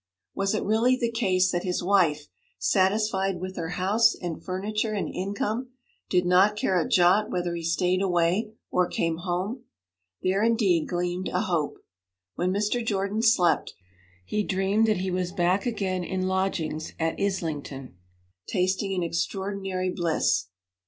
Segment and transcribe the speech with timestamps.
[0.33, 2.25] Was it really the case that his wife,
[2.57, 5.73] satisfied with her house and furniture and income,
[6.09, 9.65] did not care a jot whether he stayed away or came home?
[10.23, 11.77] There, indeed, gleamed a hope.
[12.33, 12.83] When Mr.
[12.83, 13.75] Jordan slept,
[14.25, 17.93] he dreamed that he was back again in lodgings at Islington,
[18.47, 20.47] tasting an extraordinary bliss.